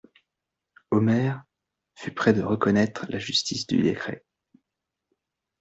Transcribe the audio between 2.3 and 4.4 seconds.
de reconnaître la justice du décret.